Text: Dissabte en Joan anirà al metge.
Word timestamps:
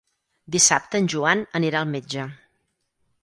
Dissabte 0.55 1.01
en 1.03 1.09
Joan 1.15 1.45
anirà 1.59 1.81
al 1.83 1.93
metge. 1.97 2.27